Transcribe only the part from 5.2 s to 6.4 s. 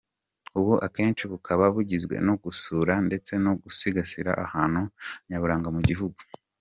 nyaburanga mu gihugu.